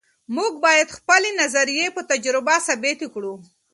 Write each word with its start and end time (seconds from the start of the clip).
موږ 0.35 0.53
باید 0.65 0.95
خپلې 0.97 1.29
نظریې 1.41 1.87
په 1.95 2.01
تجربه 2.11 2.55
ثابتې 2.67 3.07
کړو. 3.13 3.33